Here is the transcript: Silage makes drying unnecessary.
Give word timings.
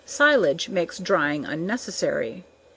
Silage 0.03 0.67
makes 0.67 0.97
drying 0.97 1.45
unnecessary. 1.45 2.43